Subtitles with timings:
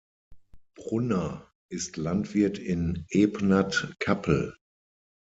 [0.73, 4.57] Brunner ist Landwirt in Ebnat-Kappel.